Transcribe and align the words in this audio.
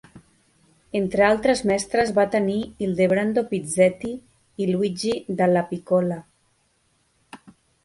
Entre 0.99 1.25
altres 1.25 1.61
mestres 1.71 2.13
va 2.15 2.25
tenir 2.37 2.55
Ildebrando 2.87 3.45
Pizzetti 3.53 4.15
i 4.65 4.69
Luigi 4.73 5.15
Dallapiccola. 5.43 6.21